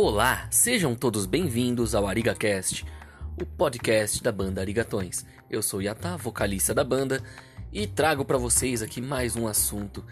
[0.00, 2.86] Olá, sejam todos bem-vindos ao ArigaCast,
[3.36, 5.26] o podcast da banda Arigatões.
[5.50, 7.20] Eu sou Yata, vocalista da banda,
[7.72, 10.04] e trago para vocês aqui mais um assunto.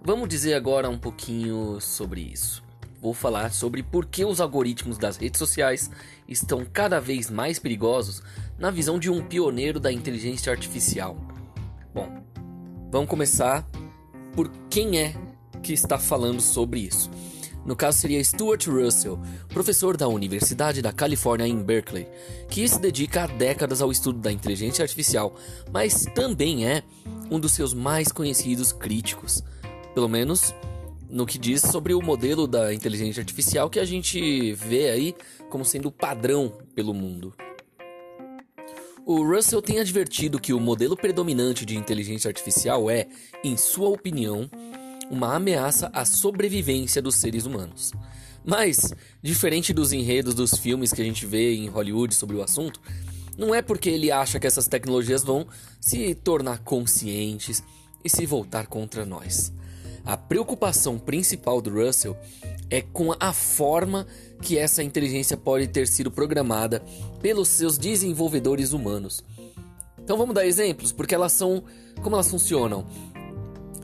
[0.00, 2.62] Vamos dizer agora um pouquinho sobre isso.
[3.02, 5.90] Vou falar sobre por que os algoritmos das redes sociais
[6.28, 8.22] estão cada vez mais perigosos
[8.56, 11.16] na visão de um pioneiro da inteligência artificial.
[11.92, 12.22] Bom,
[12.92, 13.66] vamos começar
[14.36, 15.16] por quem é
[15.64, 17.10] que está falando sobre isso.
[17.66, 22.06] No caso seria Stuart Russell, professor da Universidade da Califórnia em Berkeley,
[22.48, 25.34] que se dedica há décadas ao estudo da inteligência artificial,
[25.72, 26.84] mas também é
[27.28, 29.42] um dos seus mais conhecidos críticos,
[29.92, 30.54] pelo menos
[31.10, 35.14] no que diz sobre o modelo da inteligência artificial que a gente vê aí
[35.50, 37.34] como sendo padrão pelo mundo.
[39.04, 43.06] O Russell tem advertido que o modelo predominante de inteligência artificial é,
[43.42, 44.50] em sua opinião,
[45.10, 47.92] uma ameaça à sobrevivência dos seres humanos.
[48.44, 52.80] Mas, diferente dos enredos dos filmes que a gente vê em Hollywood sobre o assunto,
[53.36, 55.46] não é porque ele acha que essas tecnologias vão
[55.80, 57.62] se tornar conscientes
[58.04, 59.52] e se voltar contra nós.
[60.04, 62.16] A preocupação principal do Russell
[62.70, 64.06] é com a forma
[64.40, 66.82] que essa inteligência pode ter sido programada
[67.20, 69.24] pelos seus desenvolvedores humanos.
[69.98, 71.64] Então vamos dar exemplos, porque elas são
[72.00, 72.86] como elas funcionam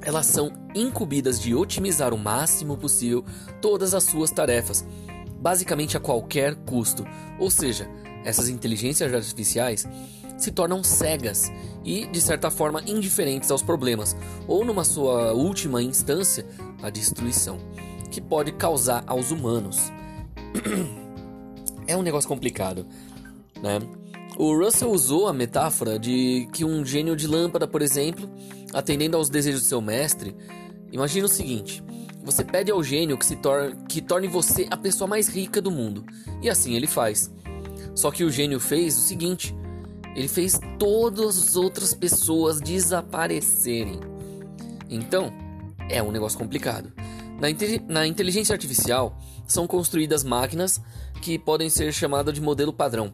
[0.04, 3.24] elas são incumbidas de otimizar o máximo possível
[3.60, 4.84] todas as suas tarefas,
[5.38, 7.04] basicamente a qualquer custo.
[7.38, 7.88] Ou seja,
[8.24, 9.86] essas inteligências artificiais
[10.36, 11.52] se tornam cegas
[11.84, 16.46] e, de certa forma, indiferentes aos problemas, ou, numa sua última instância,
[16.82, 17.58] a destruição,
[18.10, 19.92] que pode causar aos humanos.
[21.86, 22.86] é um negócio complicado,
[23.62, 23.80] né?
[24.36, 28.30] O Russell usou a metáfora de que um gênio de lâmpada, por exemplo,
[28.72, 30.34] atendendo aos desejos do seu mestre,
[30.90, 31.82] imagina o seguinte:
[32.24, 35.70] você pede ao gênio que, se tor que torne você a pessoa mais rica do
[35.70, 36.04] mundo,
[36.40, 37.30] e assim ele faz.
[37.94, 39.54] Só que o gênio fez o seguinte:
[40.16, 44.00] ele fez todas as outras pessoas desaparecerem.
[44.88, 45.30] Então,
[45.90, 46.90] é um negócio complicado.
[47.38, 47.48] Na,
[47.88, 50.80] na inteligência artificial, são construídas máquinas
[51.20, 53.12] que podem ser chamadas de modelo padrão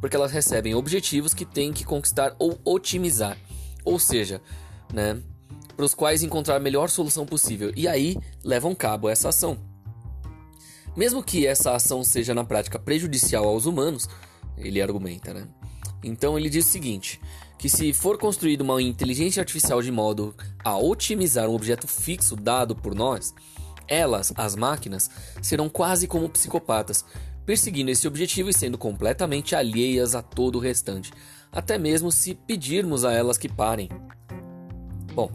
[0.00, 3.36] porque elas recebem objetivos que têm que conquistar ou otimizar,
[3.84, 4.40] ou seja,
[4.92, 5.20] né,
[5.76, 9.58] para os quais encontrar a melhor solução possível, e aí levam cabo essa ação.
[10.96, 14.08] Mesmo que essa ação seja na prática prejudicial aos humanos,
[14.58, 15.46] ele argumenta, né?
[16.02, 17.20] Então ele diz o seguinte:
[17.58, 20.34] que se for construída uma inteligência artificial de modo
[20.64, 23.34] a otimizar um objeto fixo dado por nós,
[23.86, 25.10] elas, as máquinas,
[25.42, 27.04] serão quase como psicopatas,
[27.44, 31.12] perseguindo esse objetivo e sendo completamente alheias a todo o restante,
[31.52, 33.88] até mesmo se pedirmos a elas que parem.
[35.14, 35.30] Bom,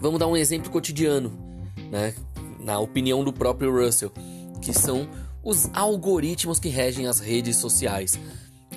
[0.00, 1.32] vamos dar um exemplo cotidiano,
[1.90, 2.14] né?
[2.62, 4.12] na opinião do próprio Russell,
[4.60, 5.08] que são
[5.42, 8.18] os algoritmos que regem as redes sociais,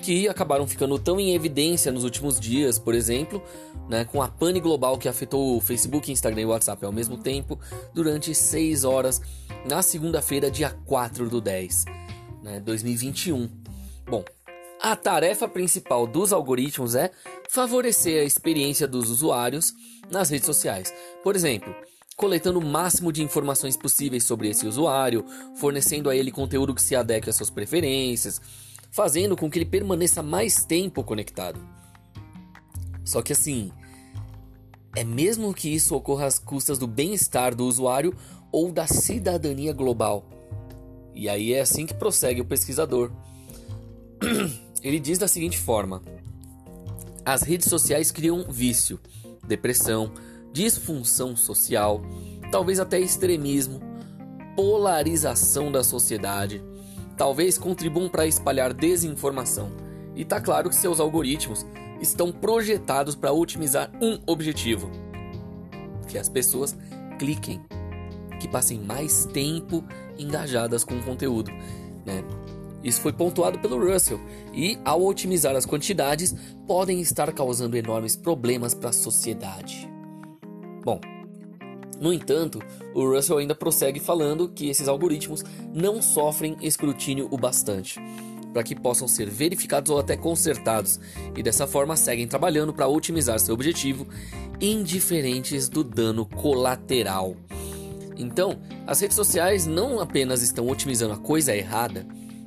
[0.02, 3.42] que acabaram ficando tão em evidência nos últimos dias, por exemplo,
[3.88, 7.58] né, com a pane global que afetou o Facebook, Instagram e WhatsApp ao mesmo tempo,
[7.92, 9.20] durante 6 horas
[9.68, 12.03] na segunda-feira, dia 4 do 10
[12.44, 13.48] né, 2021.
[14.06, 14.22] Bom,
[14.80, 17.10] a tarefa principal dos algoritmos é
[17.48, 19.72] favorecer a experiência dos usuários
[20.10, 20.92] nas redes sociais.
[21.22, 21.74] Por exemplo,
[22.16, 25.24] coletando o máximo de informações possíveis sobre esse usuário,
[25.56, 28.40] fornecendo a ele conteúdo que se adeque às suas preferências,
[28.90, 31.58] fazendo com que ele permaneça mais tempo conectado.
[33.06, 33.72] Só que assim,
[34.94, 38.14] é mesmo que isso ocorra às custas do bem-estar do usuário
[38.52, 40.33] ou da cidadania global.
[41.14, 43.10] E aí é assim que prossegue o pesquisador.
[44.82, 46.02] Ele diz da seguinte forma:
[47.24, 48.98] As redes sociais criam vício,
[49.46, 50.12] depressão,
[50.52, 52.02] disfunção social,
[52.50, 53.80] talvez até extremismo,
[54.56, 56.62] polarização da sociedade,
[57.16, 59.72] talvez contribuam para espalhar desinformação.
[60.14, 61.64] E tá claro que seus algoritmos
[62.00, 64.90] estão projetados para otimizar um objetivo:
[66.08, 66.76] que as pessoas
[67.18, 67.60] cliquem
[68.40, 69.84] que passem mais tempo
[70.18, 71.50] engajadas com o conteúdo,
[72.04, 72.24] né?
[72.82, 74.20] Isso foi pontuado pelo Russell
[74.52, 76.34] e, ao otimizar as quantidades,
[76.66, 79.88] podem estar causando enormes problemas para a sociedade.
[80.84, 81.00] Bom,
[81.98, 82.60] no entanto,
[82.94, 85.42] o Russell ainda prossegue falando que esses algoritmos
[85.72, 87.98] não sofrem escrutínio o bastante
[88.54, 91.00] para que possam ser verificados ou até consertados,
[91.36, 94.06] e dessa forma seguem trabalhando para otimizar seu objetivo,
[94.60, 97.34] indiferentes do dano colateral.
[98.16, 102.06] Então, as redes sociais não apenas estão otimizando a coisa errada,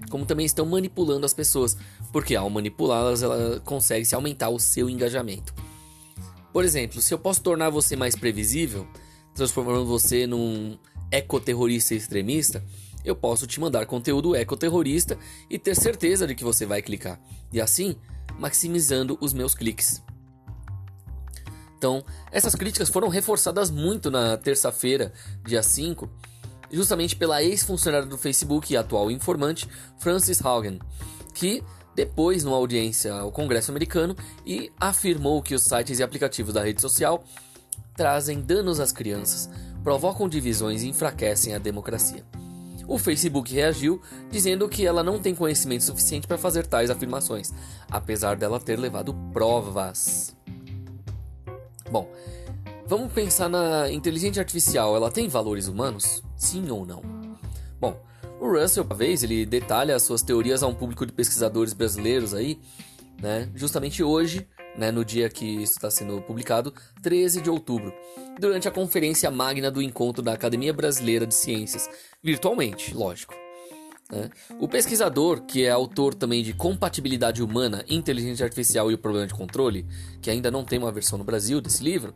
[0.09, 1.77] como também estão manipulando as pessoas,
[2.11, 5.53] porque ao manipulá-las, ela consegue se aumentar o seu engajamento.
[6.53, 8.87] Por exemplo, se eu posso tornar você mais previsível,
[9.33, 10.77] transformando você num
[11.11, 12.63] ecoterrorista extremista,
[13.03, 15.17] eu posso te mandar conteúdo ecoterrorista
[15.49, 17.19] e ter certeza de que você vai clicar.
[17.51, 17.95] E assim,
[18.39, 20.01] maximizando os meus cliques.
[21.77, 25.13] Então, essas críticas foram reforçadas muito na terça-feira,
[25.45, 26.09] dia 5,
[26.71, 29.69] justamente pela ex-funcionária do Facebook e atual informante
[29.99, 30.79] Francis Haugen,
[31.33, 31.63] que
[31.95, 34.15] depois, numa audiência ao Congresso americano,
[34.45, 37.23] e afirmou que os sites e aplicativos da rede social
[37.95, 39.49] trazem danos às crianças,
[39.83, 42.23] provocam divisões e enfraquecem a democracia.
[42.87, 47.51] O Facebook reagiu dizendo que ela não tem conhecimento suficiente para fazer tais afirmações,
[47.89, 50.36] apesar dela ter levado provas.
[51.91, 52.11] Bom,
[52.85, 54.95] vamos pensar na inteligência artificial.
[54.95, 56.21] Ela tem valores humanos?
[56.35, 57.01] Sim ou não?
[57.79, 57.99] Bom,
[58.39, 62.33] o Russell, uma vez, ele detalha as suas teorias a um público de pesquisadores brasileiros
[62.33, 62.59] aí,
[63.21, 63.49] né?
[63.55, 64.47] Justamente hoje,
[64.77, 67.93] né, no dia que isso está sendo publicado, 13 de outubro,
[68.39, 71.89] durante a conferência magna do encontro da Academia Brasileira de Ciências,
[72.21, 73.33] virtualmente, lógico.
[74.11, 74.29] Né?
[74.59, 79.33] O pesquisador, que é autor também de Compatibilidade Humana, Inteligência Artificial e o Problema de
[79.33, 79.85] Controle,
[80.21, 82.13] que ainda não tem uma versão no Brasil desse livro,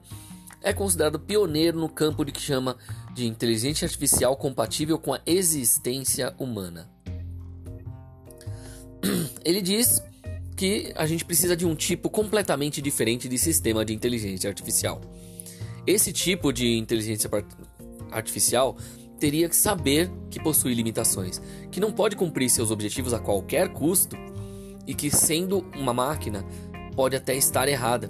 [0.61, 2.77] é considerado pioneiro no campo de que chama
[3.13, 6.89] de inteligência artificial compatível com a existência humana.
[9.43, 10.01] Ele diz
[10.55, 15.01] que a gente precisa de um tipo completamente diferente de sistema de inteligência artificial.
[15.87, 17.27] Esse tipo de inteligência
[18.11, 18.77] artificial
[19.21, 21.39] teria que saber que possui limitações,
[21.69, 24.17] que não pode cumprir seus objetivos a qualquer custo
[24.87, 26.43] e que, sendo uma máquina,
[26.95, 28.09] pode até estar errada.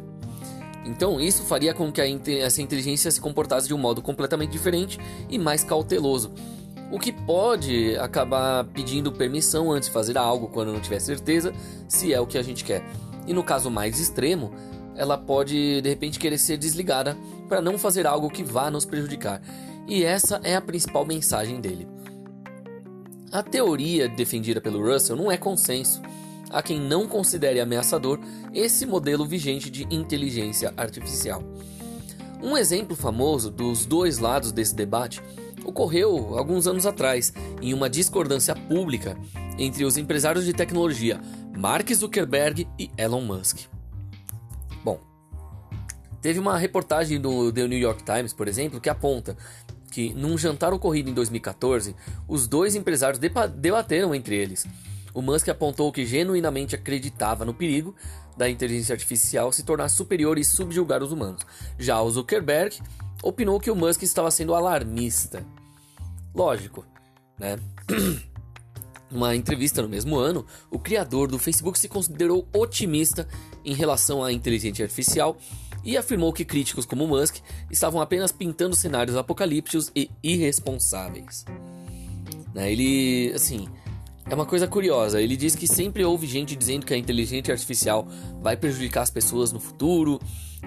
[0.86, 2.02] Então, isso faria com que
[2.40, 4.98] essa inteligência se comportasse de um modo completamente diferente
[5.30, 6.31] e mais cauteloso,
[6.90, 11.54] o que pode acabar pedindo permissão antes de fazer algo quando não tiver certeza
[11.90, 12.84] se é o que a gente quer.
[13.28, 14.54] E no caso mais extremo,
[14.96, 17.18] ela pode de repente querer ser desligada
[17.50, 19.42] para não fazer algo que vá nos prejudicar.
[19.88, 21.88] E essa é a principal mensagem dele.
[23.31, 26.01] A teoria defendida pelo Russell não é consenso.
[26.50, 28.19] Há quem não considere ameaçador
[28.54, 31.42] esse modelo vigente de inteligência artificial.
[32.44, 35.22] Um exemplo famoso dos dois lados desse debate
[35.63, 37.31] ocorreu alguns anos atrás,
[37.62, 39.16] em uma discordância pública
[39.57, 41.22] entre os empresários de tecnologia
[41.56, 43.60] Mark Zuckerberg e Elon Musk.
[46.21, 49.35] Teve uma reportagem do The New York Times, por exemplo, que aponta
[49.91, 51.95] que num jantar ocorrido em 2014,
[52.27, 54.65] os dois empresários debateram entre eles.
[55.13, 57.94] O Musk apontou que genuinamente acreditava no perigo
[58.38, 61.45] da inteligência artificial se tornar superior e subjugar os humanos.
[61.77, 62.79] Já o Zuckerberg
[63.21, 65.45] opinou que o Musk estava sendo alarmista.
[66.33, 66.85] Lógico,
[67.38, 67.57] né?
[69.12, 73.27] Numa entrevista no mesmo ano, o criador do Facebook se considerou otimista
[73.65, 75.38] em relação à inteligência artificial
[75.83, 77.38] e afirmou que críticos como Musk
[77.69, 81.45] estavam apenas pintando cenários apocalípticos e irresponsáveis.
[82.54, 83.68] Né, ele, assim,
[84.30, 85.22] é uma coisa curiosa.
[85.22, 88.07] Ele diz que sempre houve gente dizendo que a inteligência artificial
[88.42, 90.19] vai prejudicar as pessoas no futuro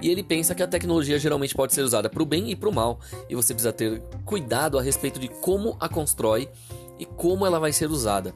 [0.02, 2.68] e ele pensa que a tecnologia geralmente pode ser usada para o bem e para
[2.68, 6.48] o mal, e você precisa ter cuidado a respeito de como a constrói
[6.98, 8.34] e como ela vai ser usada.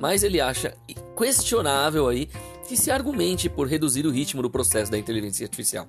[0.00, 0.74] Mas ele acha
[1.16, 2.28] questionável aí
[2.68, 5.88] que se argumente por reduzir o ritmo do processo da inteligência artificial.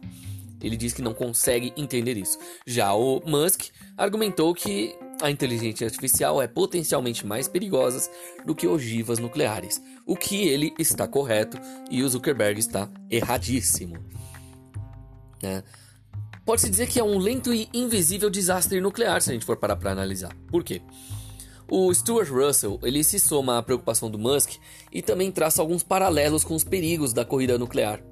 [0.61, 2.37] Ele diz que não consegue entender isso.
[2.65, 3.65] Já o Musk
[3.97, 8.09] argumentou que a inteligência artificial é potencialmente mais perigosa
[8.45, 11.57] do que ogivas nucleares, o que ele está correto
[11.91, 13.98] e o Zuckerberg está erradíssimo.
[15.41, 15.63] Né?
[16.45, 19.75] Pode-se dizer que é um lento e invisível desastre nuclear se a gente for parar
[19.75, 20.33] para analisar.
[20.50, 20.81] Por quê?
[21.70, 24.53] O Stuart Russell ele se soma à preocupação do Musk
[24.91, 28.03] e também traça alguns paralelos com os perigos da corrida nuclear.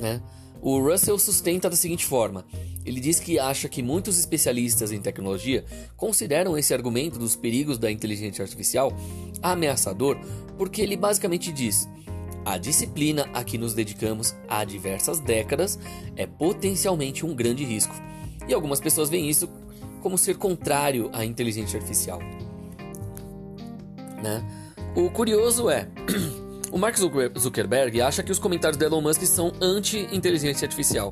[0.00, 0.22] Né?
[0.60, 2.44] O Russell sustenta da seguinte forma:
[2.84, 5.64] ele diz que acha que muitos especialistas em tecnologia
[5.96, 8.92] consideram esse argumento dos perigos da inteligência artificial
[9.42, 10.18] ameaçador
[10.56, 11.88] porque ele basicamente diz
[12.44, 15.78] a disciplina a que nos dedicamos há diversas décadas
[16.14, 17.94] é potencialmente um grande risco,
[18.46, 19.48] e algumas pessoas veem isso
[20.04, 22.20] como ser contrário à inteligência artificial.
[24.22, 24.44] Né?
[24.94, 25.88] O curioso é,
[26.70, 26.94] o Mark
[27.38, 31.10] Zuckerberg acha que os comentários do Elon Musk são anti-inteligência artificial,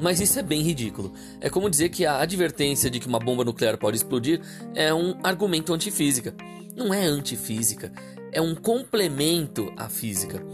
[0.00, 1.12] mas isso é bem ridículo.
[1.40, 4.40] É como dizer que a advertência de que uma bomba nuclear pode explodir
[4.74, 6.34] é um argumento antifísica.
[6.76, 7.92] Não é antifísica,
[8.32, 10.44] é um complemento à física.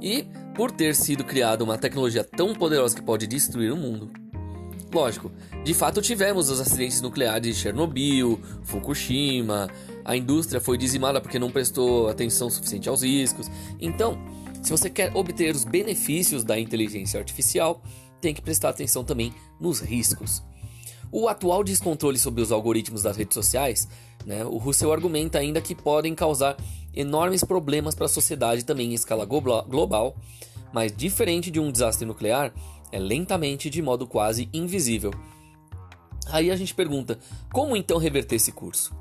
[0.00, 0.24] E
[0.54, 4.23] por ter sido criada uma tecnologia tão poderosa que pode destruir o mundo.
[4.94, 5.32] Lógico,
[5.64, 9.68] de fato tivemos os acidentes nucleares de Chernobyl, Fukushima,
[10.04, 13.50] a indústria foi dizimada porque não prestou atenção suficiente aos riscos.
[13.80, 14.16] Então,
[14.62, 17.82] se você quer obter os benefícios da inteligência artificial,
[18.20, 20.44] tem que prestar atenção também nos riscos.
[21.10, 23.88] O atual descontrole sobre os algoritmos das redes sociais,
[24.24, 26.56] né, o Russell argumenta ainda que podem causar
[26.94, 30.14] enormes problemas para a sociedade também em escala global,
[30.72, 32.52] mas diferente de um desastre nuclear,
[32.94, 35.12] é lentamente de modo quase invisível.
[36.28, 37.18] Aí a gente pergunta,
[37.52, 38.94] como então reverter esse curso?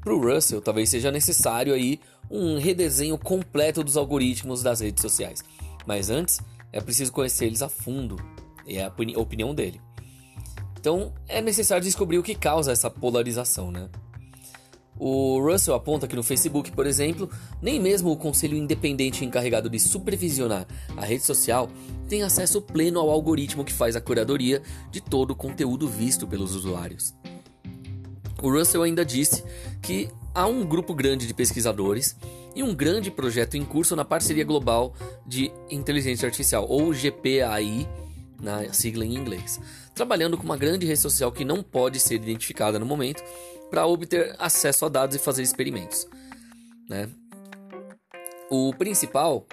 [0.00, 5.44] Para o Russell, talvez seja necessário aí um redesenho completo dos algoritmos das redes sociais.
[5.86, 6.40] Mas antes,
[6.72, 8.16] é preciso conhecer eles a fundo.
[8.66, 9.78] É a opinião dele.
[10.80, 13.90] Então, é necessário descobrir o que causa essa polarização, né?
[14.98, 17.30] O Russell aponta que no Facebook, por exemplo,
[17.60, 20.66] nem mesmo o conselho independente encarregado de supervisionar
[20.96, 21.68] a rede social
[22.08, 26.54] tem acesso pleno ao algoritmo que faz a curadoria de todo o conteúdo visto pelos
[26.54, 27.14] usuários.
[28.42, 29.44] O Russell ainda disse
[29.82, 32.16] que há um grupo grande de pesquisadores
[32.54, 34.94] e um grande projeto em curso na parceria global
[35.26, 37.88] de inteligência artificial, ou GPAI,
[38.40, 39.60] na sigla em inglês,
[39.94, 43.22] trabalhando com uma grande rede social que não pode ser identificada no momento
[43.68, 46.08] para obter acesso a dados e fazer experimentos.
[46.88, 47.08] Né?
[48.50, 49.46] O principal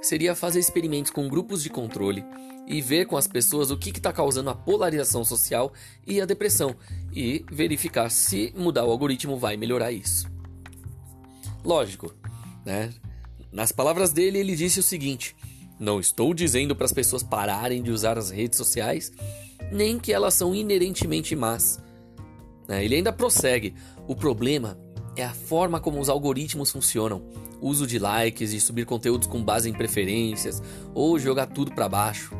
[0.00, 2.24] seria fazer experimentos com grupos de controle
[2.66, 5.72] e ver com as pessoas o que está causando a polarização social
[6.06, 6.74] e a depressão
[7.12, 10.28] e verificar se mudar o algoritmo vai melhorar isso.
[11.64, 12.14] Lógico,
[12.64, 12.92] né?
[13.52, 15.36] Nas palavras dele, ele disse o seguinte:
[15.78, 19.12] Não estou dizendo para as pessoas pararem de usar as redes sociais,
[19.72, 21.80] nem que elas são inerentemente más.
[22.68, 22.84] Né?
[22.84, 23.74] Ele ainda prossegue:
[24.06, 24.78] O problema
[25.16, 27.22] é a forma como os algoritmos funcionam.
[27.60, 30.62] Uso de likes, de subir conteúdos com base em preferências
[30.94, 32.34] ou jogar tudo para baixo.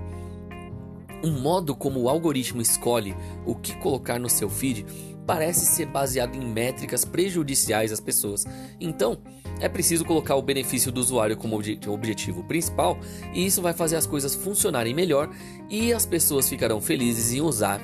[1.23, 4.87] O modo como o algoritmo escolhe o que colocar no seu feed
[5.27, 8.47] parece ser baseado em métricas prejudiciais às pessoas.
[8.81, 9.19] Então,
[9.61, 12.99] é preciso colocar o benefício do usuário como objetivo principal,
[13.35, 15.31] e isso vai fazer as coisas funcionarem melhor
[15.69, 17.81] e as pessoas ficarão felizes em usar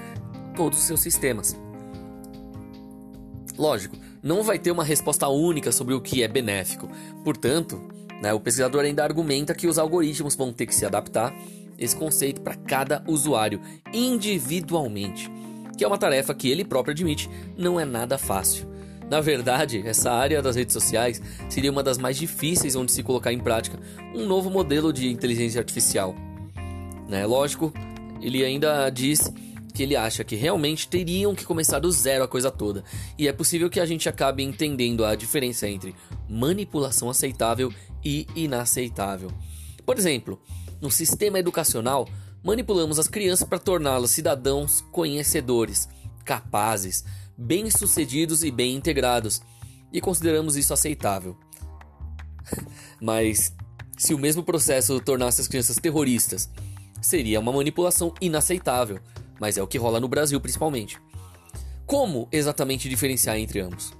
[0.57, 1.55] todos os seus sistemas.
[3.59, 3.97] Lógico,
[4.27, 6.91] não vai ter uma resposta única sobre o que é benéfico.
[7.23, 7.81] Portanto,
[8.21, 11.33] né, o pesquisador ainda argumenta que os algoritmos vão ter que se adaptar
[11.79, 13.61] esse conceito para cada usuário
[13.95, 15.31] individualmente,
[15.79, 18.67] que é uma tarefa que ele próprio admite não é nada fácil.
[19.09, 23.33] Na verdade, essa área das redes sociais seria uma das mais difíceis onde se colocar
[23.33, 23.79] em prática
[24.13, 26.17] um novo modelo de inteligência artificial.
[27.09, 27.25] Né?
[27.25, 27.73] Lógico,
[28.21, 29.33] ele ainda diz
[29.77, 32.83] que ele acha que realmente teriam que começar do zero a coisa toda,
[33.19, 35.95] e é possível que a gente acabe entendendo a diferença entre
[36.27, 37.71] manipulação aceitável
[38.03, 39.31] e inaceitável.
[39.85, 40.41] Por exemplo,
[40.81, 42.09] no sistema educacional,
[42.43, 45.87] manipulamos as crianças para torná-las cidadãos conhecedores,
[46.25, 47.05] capazes,
[47.37, 49.43] bem-sucedidos e bem integrados,
[49.93, 51.37] e consideramos isso aceitável.
[52.99, 53.53] Mas
[53.99, 56.49] se o mesmo processo tornasse as crianças terroristas,
[57.03, 59.01] seria uma manipulação inaceitável,
[59.41, 61.01] mas é o que rola no Brasil principalmente.
[61.87, 63.93] Como exatamente diferenciar entre ambos?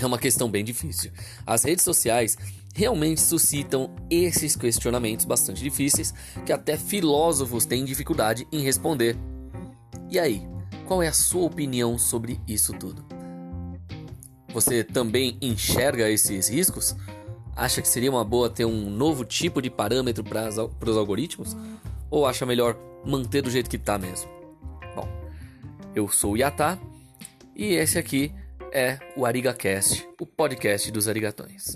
[0.00, 1.12] É uma questão bem difícil.
[1.46, 2.36] As redes sociais
[2.74, 6.12] realmente suscitam esses questionamentos bastante difíceis
[6.44, 9.16] que até filósofos têm dificuldade em responder.
[10.10, 10.42] E aí,
[10.86, 13.04] qual é a sua opinião sobre isso tudo?
[14.52, 16.96] Você também enxerga esses riscos?
[17.56, 21.56] Acha que seria uma boa ter um novo tipo de parâmetro para os algoritmos?
[22.10, 24.30] Ou acha melhor manter do jeito que está mesmo?
[24.94, 25.08] Bom,
[25.94, 26.78] eu sou o Yatá
[27.54, 28.32] e esse aqui
[28.72, 31.74] é o ArigaCast, o podcast dos arigatões.